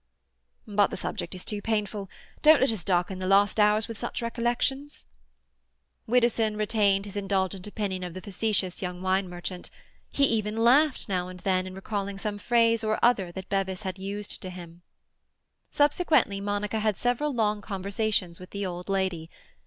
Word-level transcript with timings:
But 0.65 0.87
the 0.89 0.97
subject 0.97 1.35
is 1.35 1.45
too 1.45 1.61
painful. 1.61 2.09
Don't 2.41 2.59
let 2.59 2.71
us 2.71 2.83
darken 2.83 3.19
the 3.19 3.27
last 3.27 3.59
hours 3.59 3.87
with 3.87 3.99
such 3.99 4.23
reflections." 4.23 5.05
Widdowson 6.07 6.57
retained 6.57 7.05
his 7.05 7.15
indulgent 7.15 7.67
opinion 7.67 8.03
of 8.03 8.15
the 8.15 8.21
facetious 8.21 8.81
young 8.81 9.03
wine 9.03 9.29
merchant. 9.29 9.69
He 10.09 10.23
even 10.25 10.57
laughed 10.57 11.07
now 11.07 11.27
and 11.27 11.41
then 11.41 11.67
in 11.67 11.75
recalling 11.75 12.17
some 12.17 12.39
phrase 12.39 12.83
or 12.83 12.97
other 13.05 13.31
that 13.33 13.47
Bevis 13.49 13.83
had 13.83 13.99
used 13.99 14.41
to 14.41 14.49
him. 14.49 14.81
Subsequently, 15.69 16.41
Monica 16.41 16.79
had 16.79 16.97
several 16.97 17.31
long 17.31 17.61
conversations 17.61 18.39
with 18.39 18.49
the 18.49 18.65
old 18.65 18.89
lady. 18.89 19.29